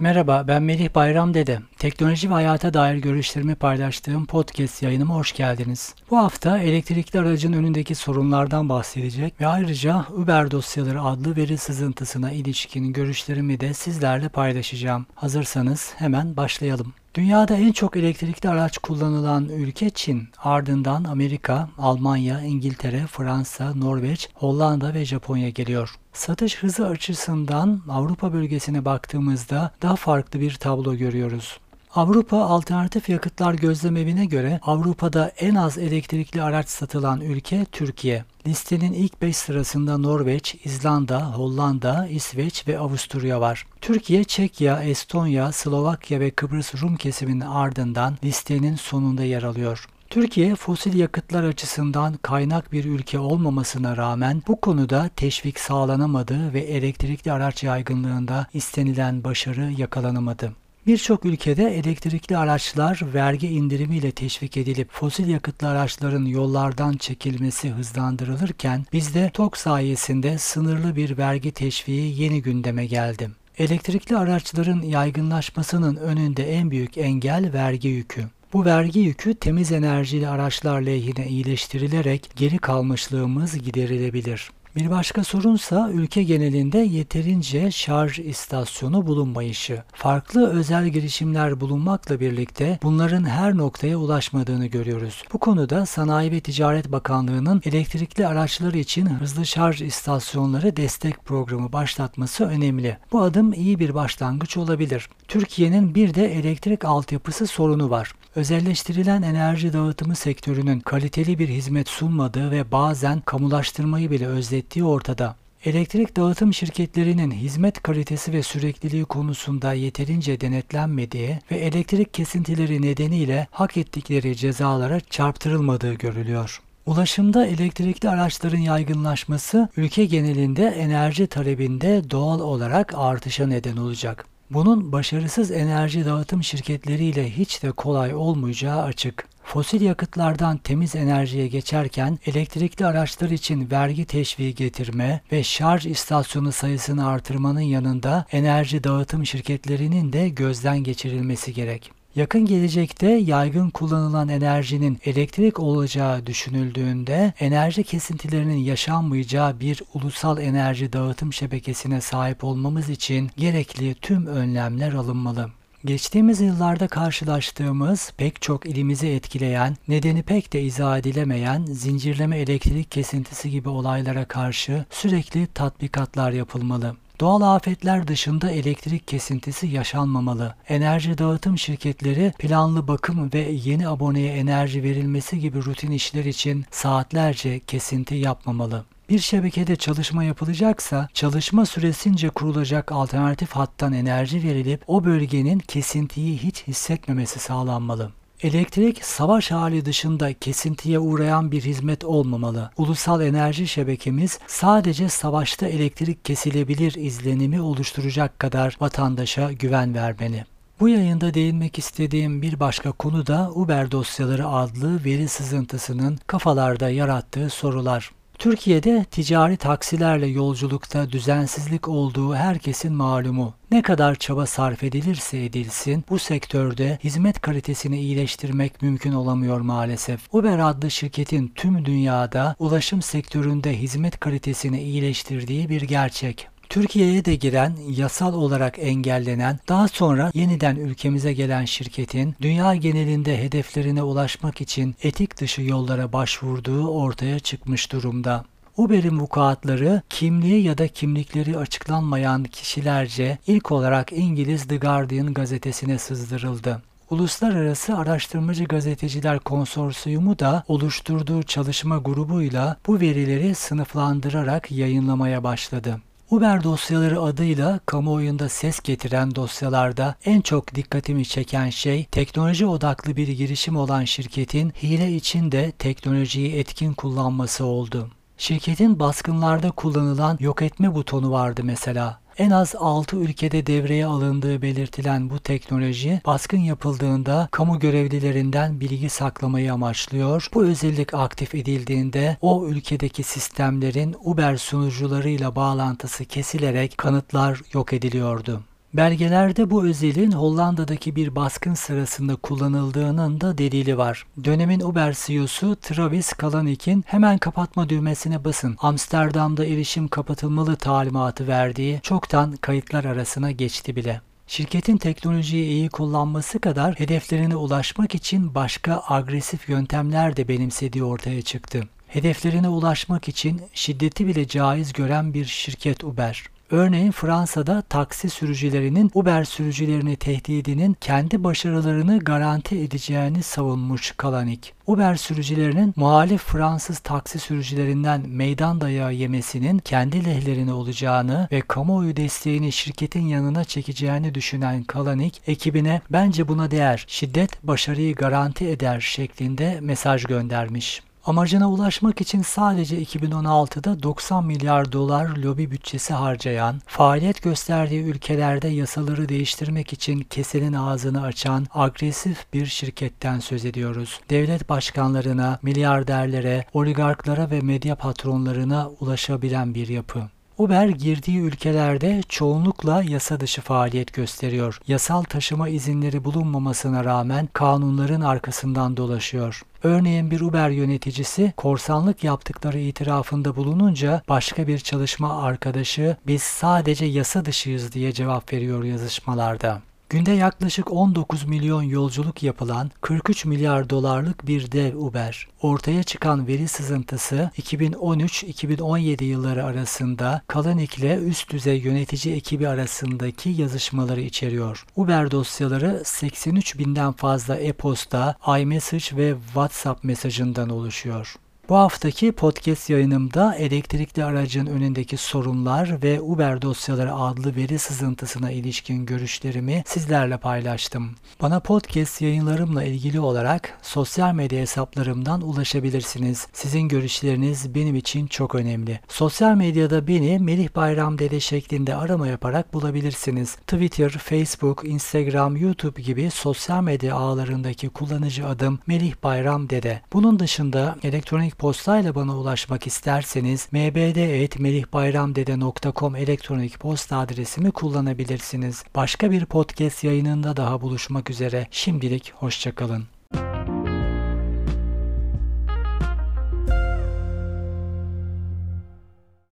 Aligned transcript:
Merhaba, 0.00 0.44
ben 0.48 0.62
Melih 0.62 0.94
Bayram 0.94 1.34
Dede. 1.34 1.58
Teknoloji 1.78 2.30
ve 2.30 2.34
hayata 2.34 2.74
dair 2.74 2.96
görüşlerimi 2.96 3.54
paylaştığım 3.54 4.26
podcast 4.26 4.82
yayınıma 4.82 5.14
hoş 5.14 5.32
geldiniz. 5.32 5.94
Bu 6.10 6.18
hafta 6.18 6.58
elektrikli 6.58 7.18
aracın 7.18 7.52
önündeki 7.52 7.94
sorunlardan 7.94 8.68
bahsedecek 8.68 9.40
ve 9.40 9.46
ayrıca 9.46 10.04
Uber 10.16 10.50
dosyaları 10.50 11.02
adlı 11.02 11.36
veri 11.36 11.58
sızıntısına 11.58 12.32
ilişkin 12.32 12.92
görüşlerimi 12.92 13.60
de 13.60 13.74
sizlerle 13.74 14.28
paylaşacağım. 14.28 15.06
Hazırsanız 15.14 15.94
hemen 15.96 16.36
başlayalım. 16.36 16.92
Dünyada 17.14 17.56
en 17.56 17.72
çok 17.72 17.96
elektrikli 17.96 18.48
araç 18.48 18.78
kullanılan 18.78 19.48
ülke 19.48 19.90
Çin, 19.90 20.28
ardından 20.38 21.04
Amerika, 21.04 21.68
Almanya, 21.78 22.40
İngiltere, 22.40 23.06
Fransa, 23.06 23.74
Norveç, 23.74 24.28
Hollanda 24.34 24.94
ve 24.94 25.04
Japonya 25.04 25.50
geliyor. 25.50 25.94
Satış 26.12 26.62
hızı 26.62 26.86
açısından 26.86 27.82
Avrupa 27.88 28.32
bölgesine 28.32 28.84
baktığımızda 28.84 29.70
daha 29.82 29.96
farklı 29.96 30.40
bir 30.40 30.54
tablo 30.54 30.94
görüyoruz. 30.94 31.58
Avrupa 31.94 32.44
Alternatif 32.44 33.08
Yakıtlar 33.08 33.54
Gözlemevi'ne 33.54 34.24
göre 34.24 34.60
Avrupa'da 34.62 35.28
en 35.28 35.54
az 35.54 35.78
elektrikli 35.78 36.42
araç 36.42 36.68
satılan 36.68 37.20
ülke 37.20 37.66
Türkiye. 37.72 38.24
Listenin 38.46 38.92
ilk 38.92 39.22
5 39.22 39.36
sırasında 39.36 39.98
Norveç, 39.98 40.56
İzlanda, 40.64 41.32
Hollanda, 41.32 42.06
İsveç 42.06 42.68
ve 42.68 42.78
Avusturya 42.78 43.40
var. 43.40 43.66
Türkiye, 43.80 44.24
Çekya, 44.24 44.82
Estonya, 44.82 45.52
Slovakya 45.52 46.20
ve 46.20 46.30
Kıbrıs 46.30 46.74
Rum 46.82 46.96
kesiminin 46.96 47.40
ardından 47.40 48.18
listenin 48.24 48.76
sonunda 48.76 49.24
yer 49.24 49.42
alıyor. 49.42 49.86
Türkiye 50.10 50.54
fosil 50.54 50.98
yakıtlar 50.98 51.44
açısından 51.44 52.14
kaynak 52.22 52.72
bir 52.72 52.84
ülke 52.84 53.18
olmamasına 53.18 53.96
rağmen 53.96 54.42
bu 54.48 54.60
konuda 54.60 55.10
teşvik 55.16 55.60
sağlanamadı 55.60 56.52
ve 56.54 56.60
elektrikli 56.60 57.32
araç 57.32 57.62
yaygınlığında 57.62 58.46
istenilen 58.54 59.24
başarı 59.24 59.72
yakalanamadı. 59.78 60.63
Birçok 60.86 61.24
ülkede 61.24 61.76
elektrikli 61.76 62.36
araçlar 62.36 63.00
vergi 63.14 63.48
indirimiyle 63.48 64.10
teşvik 64.10 64.56
edilip 64.56 64.92
fosil 64.92 65.28
yakıtlı 65.28 65.68
araçların 65.68 66.24
yollardan 66.24 66.92
çekilmesi 66.96 67.70
hızlandırılırken 67.70 68.86
bizde 68.92 69.30
TOK 69.34 69.56
sayesinde 69.56 70.38
sınırlı 70.38 70.96
bir 70.96 71.18
vergi 71.18 71.52
teşviği 71.52 72.22
yeni 72.22 72.42
gündeme 72.42 72.86
geldi. 72.86 73.30
Elektrikli 73.58 74.16
araçların 74.16 74.82
yaygınlaşmasının 74.82 75.96
önünde 75.96 76.52
en 76.52 76.70
büyük 76.70 76.98
engel 76.98 77.52
vergi 77.52 77.88
yükü. 77.88 78.24
Bu 78.52 78.64
vergi 78.64 79.00
yükü 79.00 79.34
temiz 79.34 79.72
enerjili 79.72 80.28
araçlar 80.28 80.80
lehine 80.80 81.28
iyileştirilerek 81.28 82.30
geri 82.36 82.58
kalmışlığımız 82.58 83.58
giderilebilir. 83.58 84.50
Bir 84.76 84.90
başka 84.90 85.24
sorunsa 85.24 85.90
ülke 85.92 86.22
genelinde 86.22 86.78
yeterince 86.78 87.70
şarj 87.70 88.18
istasyonu 88.18 89.06
bulunmayışı. 89.06 89.82
Farklı 89.92 90.50
özel 90.50 90.88
girişimler 90.88 91.60
bulunmakla 91.60 92.20
birlikte 92.20 92.78
bunların 92.82 93.24
her 93.24 93.56
noktaya 93.56 93.96
ulaşmadığını 93.96 94.66
görüyoruz. 94.66 95.22
Bu 95.32 95.38
konuda 95.38 95.86
Sanayi 95.86 96.32
ve 96.32 96.40
Ticaret 96.40 96.92
Bakanlığı'nın 96.92 97.62
elektrikli 97.64 98.26
araçlar 98.26 98.74
için 98.74 99.06
hızlı 99.06 99.46
şarj 99.46 99.82
istasyonları 99.82 100.76
destek 100.76 101.24
programı 101.24 101.72
başlatması 101.72 102.44
önemli. 102.44 102.98
Bu 103.12 103.22
adım 103.22 103.52
iyi 103.52 103.78
bir 103.78 103.94
başlangıç 103.94 104.56
olabilir. 104.56 105.08
Türkiye'nin 105.28 105.94
bir 105.94 106.14
de 106.14 106.34
elektrik 106.34 106.84
altyapısı 106.84 107.46
sorunu 107.46 107.90
var. 107.90 108.12
Özelleştirilen 108.36 109.22
enerji 109.22 109.72
dağıtımı 109.72 110.14
sektörünün 110.14 110.80
kaliteli 110.80 111.38
bir 111.38 111.48
hizmet 111.48 111.88
sunmadığı 111.88 112.50
ve 112.50 112.72
bazen 112.72 113.20
kamulaştırmayı 113.20 114.10
bile 114.10 114.26
özlettiği 114.64 114.84
ortada. 114.84 115.36
Elektrik 115.64 116.16
dağıtım 116.16 116.54
şirketlerinin 116.54 117.30
hizmet 117.30 117.82
kalitesi 117.82 118.32
ve 118.32 118.42
sürekliliği 118.42 119.04
konusunda 119.04 119.72
yeterince 119.72 120.40
denetlenmediği 120.40 121.38
ve 121.50 121.56
elektrik 121.56 122.14
kesintileri 122.14 122.82
nedeniyle 122.82 123.46
hak 123.50 123.76
ettikleri 123.76 124.36
cezalara 124.36 125.00
çarptırılmadığı 125.00 125.94
görülüyor. 125.94 126.60
Ulaşımda 126.86 127.46
elektrikli 127.46 128.08
araçların 128.08 128.58
yaygınlaşması 128.58 129.68
ülke 129.76 130.04
genelinde 130.04 130.66
enerji 130.66 131.26
talebinde 131.26 132.10
doğal 132.10 132.40
olarak 132.40 132.94
artışa 132.94 133.46
neden 133.46 133.76
olacak. 133.76 134.26
Bunun 134.54 134.92
başarısız 134.92 135.50
enerji 135.50 136.04
dağıtım 136.04 136.42
şirketleriyle 136.42 137.30
hiç 137.30 137.62
de 137.62 137.72
kolay 137.72 138.14
olmayacağı 138.14 138.82
açık. 138.82 139.28
Fosil 139.44 139.80
yakıtlardan 139.80 140.56
temiz 140.56 140.96
enerjiye 140.96 141.48
geçerken 141.48 142.18
elektrikli 142.26 142.86
araçlar 142.86 143.30
için 143.30 143.70
vergi 143.70 144.04
teşviği 144.04 144.54
getirme 144.54 145.20
ve 145.32 145.42
şarj 145.42 145.86
istasyonu 145.86 146.52
sayısını 146.52 147.08
artırmanın 147.08 147.60
yanında 147.60 148.26
enerji 148.32 148.84
dağıtım 148.84 149.26
şirketlerinin 149.26 150.12
de 150.12 150.28
gözden 150.28 150.78
geçirilmesi 150.78 151.54
gerek. 151.54 152.03
Yakın 152.16 152.46
gelecekte 152.46 153.10
yaygın 153.10 153.70
kullanılan 153.70 154.28
enerjinin 154.28 154.98
elektrik 155.04 155.60
olacağı 155.60 156.26
düşünüldüğünde 156.26 157.32
enerji 157.40 157.84
kesintilerinin 157.84 158.56
yaşanmayacağı 158.56 159.60
bir 159.60 159.82
ulusal 159.94 160.38
enerji 160.38 160.92
dağıtım 160.92 161.32
şebekesine 161.32 162.00
sahip 162.00 162.44
olmamız 162.44 162.88
için 162.88 163.30
gerekli 163.36 163.94
tüm 163.94 164.26
önlemler 164.26 164.92
alınmalı. 164.92 165.50
Geçtiğimiz 165.84 166.40
yıllarda 166.40 166.88
karşılaştığımız 166.88 168.12
pek 168.16 168.42
çok 168.42 168.66
ilimizi 168.66 169.08
etkileyen, 169.08 169.76
nedeni 169.88 170.22
pek 170.22 170.52
de 170.52 170.62
izah 170.62 170.98
edilemeyen 170.98 171.64
zincirleme 171.64 172.38
elektrik 172.38 172.90
kesintisi 172.90 173.50
gibi 173.50 173.68
olaylara 173.68 174.24
karşı 174.24 174.84
sürekli 174.90 175.46
tatbikatlar 175.46 176.32
yapılmalı. 176.32 176.96
Doğal 177.20 177.40
afetler 177.40 178.08
dışında 178.08 178.50
elektrik 178.50 179.08
kesintisi 179.08 179.66
yaşanmamalı. 179.66 180.54
Enerji 180.68 181.18
dağıtım 181.18 181.58
şirketleri 181.58 182.32
planlı 182.38 182.88
bakım 182.88 183.30
ve 183.34 183.38
yeni 183.38 183.88
aboneye 183.88 184.36
enerji 184.36 184.82
verilmesi 184.82 185.38
gibi 185.40 185.64
rutin 185.64 185.90
işler 185.90 186.24
için 186.24 186.64
saatlerce 186.70 187.60
kesinti 187.60 188.14
yapmamalı. 188.14 188.84
Bir 189.08 189.18
şebekede 189.18 189.76
çalışma 189.76 190.24
yapılacaksa 190.24 191.08
çalışma 191.14 191.66
süresince 191.66 192.28
kurulacak 192.28 192.92
alternatif 192.92 193.50
hattan 193.50 193.92
enerji 193.92 194.42
verilip 194.42 194.82
o 194.86 195.04
bölgenin 195.04 195.58
kesintiyi 195.58 196.38
hiç 196.38 196.66
hissetmemesi 196.66 197.38
sağlanmalı. 197.38 198.10
Elektrik 198.44 199.04
savaş 199.04 199.50
hali 199.50 199.84
dışında 199.84 200.32
kesintiye 200.32 200.98
uğrayan 200.98 201.52
bir 201.52 201.62
hizmet 201.62 202.04
olmamalı. 202.04 202.70
Ulusal 202.76 203.20
enerji 203.20 203.68
şebekemiz 203.68 204.38
sadece 204.46 205.08
savaşta 205.08 205.66
elektrik 205.66 206.24
kesilebilir 206.24 206.94
izlenimi 206.94 207.60
oluşturacak 207.60 208.38
kadar 208.38 208.76
vatandaşa 208.80 209.52
güven 209.52 209.94
vermeli. 209.94 210.44
Bu 210.80 210.88
yayında 210.88 211.34
değinmek 211.34 211.78
istediğim 211.78 212.42
bir 212.42 212.60
başka 212.60 212.92
konu 212.92 213.26
da 213.26 213.50
Uber 213.54 213.90
dosyaları 213.90 214.48
adlı 214.48 215.04
veri 215.04 215.28
sızıntısının 215.28 216.18
kafalarda 216.26 216.90
yarattığı 216.90 217.50
sorular. 217.50 218.10
Türkiye'de 218.44 219.04
ticari 219.10 219.56
taksilerle 219.56 220.26
yolculukta 220.26 221.12
düzensizlik 221.12 221.88
olduğu 221.88 222.34
herkesin 222.34 222.92
malumu. 222.92 223.54
Ne 223.70 223.82
kadar 223.82 224.14
çaba 224.14 224.46
sarf 224.46 224.84
edilirse 224.84 225.44
edilsin 225.44 226.04
bu 226.10 226.18
sektörde 226.18 226.98
hizmet 227.04 227.40
kalitesini 227.40 228.00
iyileştirmek 228.00 228.82
mümkün 228.82 229.12
olamıyor 229.12 229.60
maalesef. 229.60 230.34
Uber 230.34 230.58
adlı 230.58 230.90
şirketin 230.90 231.52
tüm 231.54 231.84
dünyada 231.84 232.56
ulaşım 232.58 233.02
sektöründe 233.02 233.78
hizmet 233.78 234.20
kalitesini 234.20 234.82
iyileştirdiği 234.82 235.68
bir 235.68 235.82
gerçek. 235.82 236.48
Türkiye'ye 236.74 237.24
de 237.24 237.34
giren, 237.34 237.76
yasal 237.96 238.34
olarak 238.34 238.78
engellenen, 238.78 239.58
daha 239.68 239.88
sonra 239.88 240.30
yeniden 240.34 240.76
ülkemize 240.76 241.32
gelen 241.32 241.64
şirketin 241.64 242.34
dünya 242.40 242.74
genelinde 242.74 243.42
hedeflerine 243.42 244.02
ulaşmak 244.02 244.60
için 244.60 244.94
etik 245.02 245.40
dışı 245.40 245.62
yollara 245.62 246.12
başvurduğu 246.12 246.88
ortaya 246.88 247.38
çıkmış 247.38 247.92
durumda. 247.92 248.44
Uber'in 248.76 249.20
vukuatları 249.20 250.02
kimliği 250.10 250.62
ya 250.62 250.78
da 250.78 250.88
kimlikleri 250.88 251.58
açıklanmayan 251.58 252.44
kişilerce 252.44 253.38
ilk 253.46 253.72
olarak 253.72 254.12
İngiliz 254.12 254.68
The 254.68 254.76
Guardian 254.76 255.34
gazetesine 255.34 255.98
sızdırıldı. 255.98 256.82
Uluslararası 257.10 257.96
Araştırmacı 257.96 258.64
Gazeteciler 258.64 259.38
Konsorsiyumu 259.38 260.38
da 260.38 260.64
oluşturduğu 260.68 261.42
çalışma 261.42 261.98
grubuyla 261.98 262.76
bu 262.86 263.00
verileri 263.00 263.54
sınıflandırarak 263.54 264.72
yayınlamaya 264.72 265.44
başladı. 265.44 266.00
Uber 266.34 266.64
dosyaları 266.64 267.20
adıyla 267.20 267.80
kamuoyunda 267.86 268.48
ses 268.48 268.80
getiren 268.80 269.34
dosyalarda 269.34 270.14
en 270.24 270.40
çok 270.40 270.74
dikkatimi 270.74 271.24
çeken 271.24 271.70
şey 271.70 272.04
teknoloji 272.04 272.66
odaklı 272.66 273.16
bir 273.16 273.28
girişim 273.28 273.76
olan 273.76 274.04
şirketin 274.04 274.70
hile 274.82 275.12
içinde 275.12 275.70
teknolojiyi 275.70 276.52
etkin 276.54 276.92
kullanması 276.92 277.64
oldu. 277.64 278.10
Şirketin 278.38 278.98
baskınlarda 278.98 279.70
kullanılan 279.70 280.36
yok 280.40 280.62
etme 280.62 280.94
butonu 280.94 281.30
vardı 281.30 281.60
mesela. 281.64 282.23
En 282.38 282.50
az 282.50 282.74
6 282.78 283.16
ülkede 283.16 283.66
devreye 283.66 284.06
alındığı 284.06 284.62
belirtilen 284.62 285.30
bu 285.30 285.38
teknoloji 285.38 286.20
baskın 286.26 286.58
yapıldığında 286.58 287.48
kamu 287.50 287.78
görevlilerinden 287.78 288.80
bilgi 288.80 289.10
saklamayı 289.10 289.72
amaçlıyor. 289.72 290.48
Bu 290.54 290.64
özellik 290.64 291.14
aktif 291.14 291.54
edildiğinde 291.54 292.36
o 292.40 292.66
ülkedeki 292.66 293.22
sistemlerin 293.22 294.16
Uber 294.24 294.56
sunucularıyla 294.56 295.56
bağlantısı 295.56 296.24
kesilerek 296.24 296.98
kanıtlar 296.98 297.60
yok 297.72 297.92
ediliyordu. 297.92 298.62
Belgelerde 298.94 299.70
bu 299.70 299.84
özelliğin 299.86 300.32
Hollanda'daki 300.32 301.16
bir 301.16 301.36
baskın 301.36 301.74
sırasında 301.74 302.36
kullanıldığının 302.36 303.40
da 303.40 303.58
delili 303.58 303.98
var. 303.98 304.26
Dönemin 304.44 304.80
Uber 304.80 305.16
CEO'su 305.26 305.76
Travis 305.76 306.32
Kalanick'in 306.32 307.04
hemen 307.06 307.38
kapatma 307.38 307.88
düğmesine 307.88 308.44
basın, 308.44 308.76
Amsterdam'da 308.80 309.64
erişim 309.64 310.08
kapatılmalı 310.08 310.76
talimatı 310.76 311.48
verdiği 311.48 312.00
çoktan 312.02 312.56
kayıtlar 312.56 313.04
arasına 313.04 313.50
geçti 313.50 313.96
bile. 313.96 314.20
Şirketin 314.46 314.96
teknolojiyi 314.96 315.66
iyi 315.66 315.88
kullanması 315.88 316.58
kadar 316.58 317.00
hedeflerine 317.00 317.56
ulaşmak 317.56 318.14
için 318.14 318.54
başka 318.54 319.02
agresif 319.08 319.68
yöntemler 319.68 320.36
de 320.36 320.48
benimsediği 320.48 321.04
ortaya 321.04 321.42
çıktı. 321.42 321.88
Hedeflerine 322.08 322.68
ulaşmak 322.68 323.28
için 323.28 323.62
şiddeti 323.72 324.26
bile 324.26 324.48
caiz 324.48 324.92
gören 324.92 325.34
bir 325.34 325.44
şirket 325.44 326.04
Uber. 326.04 326.53
Örneğin 326.70 327.10
Fransa'da 327.10 327.82
taksi 327.82 328.30
sürücülerinin 328.30 329.10
Uber 329.14 329.44
sürücülerini 329.44 330.16
tehdidinin 330.16 330.96
kendi 331.00 331.44
başarılarını 331.44 332.18
garanti 332.18 332.78
edeceğini 332.78 333.42
savunmuş 333.42 334.14
Kalanik. 334.16 334.74
Uber 334.86 335.16
sürücülerinin 335.16 335.92
muhalif 335.96 336.42
Fransız 336.42 336.98
taksi 336.98 337.38
sürücülerinden 337.38 338.28
meydan 338.28 338.80
dayağı 338.80 339.14
yemesinin 339.14 339.78
kendi 339.78 340.24
lehlerine 340.24 340.72
olacağını 340.72 341.48
ve 341.52 341.60
kamuoyu 341.60 342.16
desteğini 342.16 342.72
şirketin 342.72 343.26
yanına 343.26 343.64
çekeceğini 343.64 344.34
düşünen 344.34 344.84
Kalanik 344.84 345.42
ekibine 345.46 346.00
bence 346.10 346.48
buna 346.48 346.70
değer, 346.70 347.04
şiddet 347.08 347.62
başarıyı 347.62 348.14
garanti 348.14 348.68
eder 348.68 349.00
şeklinde 349.00 349.78
mesaj 349.80 350.24
göndermiş. 350.24 351.02
Amacına 351.26 351.70
ulaşmak 351.70 352.20
için 352.20 352.42
sadece 352.42 353.02
2016'da 353.02 354.02
90 354.02 354.46
milyar 354.46 354.92
dolar 354.92 355.36
lobi 355.36 355.70
bütçesi 355.70 356.14
harcayan, 356.14 356.80
faaliyet 356.86 357.42
gösterdiği 357.42 358.02
ülkelerde 358.02 358.68
yasaları 358.68 359.28
değiştirmek 359.28 359.92
için 359.92 360.20
kesenin 360.20 360.72
ağzını 360.72 361.22
açan 361.22 361.66
agresif 361.74 362.46
bir 362.52 362.66
şirketten 362.66 363.38
söz 363.38 363.64
ediyoruz. 363.64 364.20
Devlet 364.30 364.68
başkanlarına, 364.68 365.58
milyarderlere, 365.62 366.64
oligarklara 366.72 367.50
ve 367.50 367.60
medya 367.60 367.94
patronlarına 367.94 368.90
ulaşabilen 369.00 369.74
bir 369.74 369.88
yapı. 369.88 370.33
Uber 370.58 370.88
girdiği 370.88 371.40
ülkelerde 371.40 372.22
çoğunlukla 372.28 373.02
yasa 373.02 373.40
dışı 373.40 373.62
faaliyet 373.62 374.12
gösteriyor. 374.12 374.80
Yasal 374.88 375.22
taşıma 375.22 375.68
izinleri 375.68 376.24
bulunmamasına 376.24 377.04
rağmen 377.04 377.48
kanunların 377.52 378.20
arkasından 378.20 378.96
dolaşıyor. 378.96 379.62
Örneğin 379.82 380.30
bir 380.30 380.40
Uber 380.40 380.70
yöneticisi 380.70 381.52
korsanlık 381.56 382.24
yaptıkları 382.24 382.78
itirafında 382.78 383.56
bulununca 383.56 384.22
başka 384.28 384.66
bir 384.66 384.78
çalışma 384.78 385.42
arkadaşı 385.42 386.16
biz 386.26 386.42
sadece 386.42 387.04
yasa 387.04 387.44
dışıyız 387.44 387.92
diye 387.92 388.12
cevap 388.12 388.52
veriyor 388.52 388.84
yazışmalarda. 388.84 389.80
Günde 390.14 390.32
yaklaşık 390.32 390.92
19 390.92 391.44
milyon 391.44 391.82
yolculuk 391.82 392.42
yapılan 392.42 392.90
43 393.00 393.44
milyar 393.44 393.90
dolarlık 393.90 394.46
bir 394.46 394.72
dev 394.72 394.96
Uber. 394.96 395.48
Ortaya 395.62 396.02
çıkan 396.02 396.46
veri 396.46 396.68
sızıntısı 396.68 397.50
2013-2017 397.58 399.24
yılları 399.24 399.64
arasında 399.64 400.42
Kalanik 400.46 400.98
ile 400.98 401.16
üst 401.16 401.52
düzey 401.52 401.78
yönetici 401.78 402.34
ekibi 402.34 402.68
arasındaki 402.68 403.50
yazışmaları 403.50 404.20
içeriyor. 404.20 404.86
Uber 404.96 405.30
dosyaları 405.30 406.02
83 406.04 406.78
binden 406.78 407.12
fazla 407.12 407.56
e-posta, 407.56 408.36
iMessage 408.58 409.16
ve 409.16 409.34
WhatsApp 409.46 410.04
mesajından 410.04 410.68
oluşuyor. 410.68 411.36
Bu 411.68 411.76
haftaki 411.76 412.32
podcast 412.32 412.90
yayınımda 412.90 413.54
elektrikli 413.54 414.24
aracın 414.24 414.66
önündeki 414.66 415.16
sorunlar 415.16 416.02
ve 416.02 416.20
Uber 416.20 416.62
dosyaları 416.62 417.14
adlı 417.14 417.56
veri 417.56 417.78
sızıntısına 417.78 418.50
ilişkin 418.50 419.06
görüşlerimi 419.06 419.82
sizlerle 419.86 420.36
paylaştım. 420.36 421.10
Bana 421.42 421.60
podcast 421.60 422.22
yayınlarımla 422.22 422.84
ilgili 422.84 423.20
olarak 423.20 423.78
sosyal 423.82 424.34
medya 424.34 424.60
hesaplarımdan 424.60 425.40
ulaşabilirsiniz. 425.40 426.46
Sizin 426.52 426.88
görüşleriniz 426.88 427.74
benim 427.74 427.94
için 427.94 428.26
çok 428.26 428.54
önemli. 428.54 429.00
Sosyal 429.08 429.54
medyada 429.54 430.06
beni 430.06 430.38
Melih 430.38 430.68
Bayram 430.76 431.18
Dede 431.18 431.40
şeklinde 431.40 431.96
arama 431.96 432.26
yaparak 432.28 432.74
bulabilirsiniz. 432.74 433.56
Twitter, 433.56 434.10
Facebook, 434.10 434.82
Instagram, 434.84 435.56
YouTube 435.56 436.02
gibi 436.02 436.30
sosyal 436.30 436.82
medya 436.82 437.14
ağlarındaki 437.16 437.88
kullanıcı 437.88 438.46
adım 438.46 438.78
Melih 438.86 439.14
Bayram 439.22 439.70
Dede. 439.70 440.00
Bunun 440.12 440.38
dışında 440.38 440.96
elektronik 441.02 441.53
postayla 441.58 442.14
bana 442.14 442.36
ulaşmak 442.36 442.86
isterseniz 442.86 443.68
mbd.melihbayramdede.com 443.72 446.16
elektronik 446.16 446.80
posta 446.80 447.18
adresimi 447.18 447.70
kullanabilirsiniz. 447.70 448.84
Başka 448.94 449.30
bir 449.30 449.44
podcast 449.44 450.04
yayınında 450.04 450.56
daha 450.56 450.80
buluşmak 450.80 451.30
üzere. 451.30 451.66
Şimdilik 451.70 452.32
hoşçakalın. 452.36 453.13